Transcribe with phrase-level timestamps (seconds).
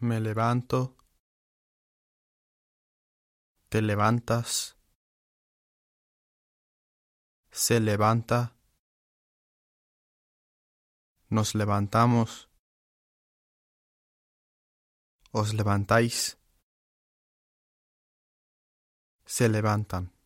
[0.00, 0.96] Me levanto.
[3.68, 4.76] Te levantas.
[7.50, 8.56] Se levanta.
[11.28, 12.48] Nos levantamos.
[15.32, 16.38] Os levantáis.
[19.26, 20.17] Se levantan.